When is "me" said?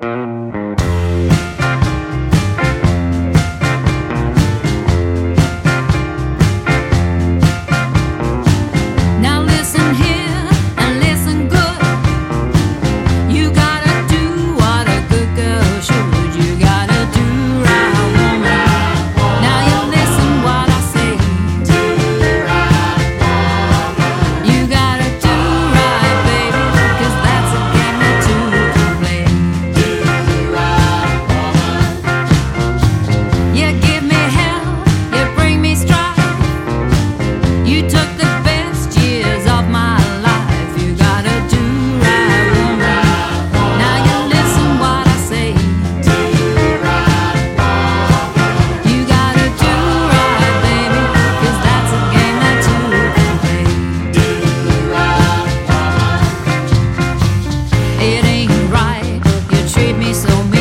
59.98-60.14